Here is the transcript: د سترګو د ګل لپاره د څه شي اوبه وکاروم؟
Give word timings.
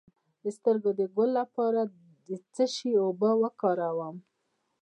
د 0.43 0.45
سترګو 0.57 0.89
د 0.99 1.01
ګل 1.15 1.29
لپاره 1.39 1.81
د 2.27 2.29
څه 2.53 2.63
شي 2.75 2.91
اوبه 3.03 3.31
وکاروم؟ 3.41 4.15